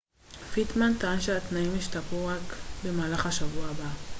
פיטמן 0.53 0.93
טען 0.93 1.21
שהתנאים 1.21 1.75
ישתפרו 1.75 2.25
רק 2.27 2.41
במהלך 2.83 3.25
השבוע 3.25 3.65
הבא 3.67 3.89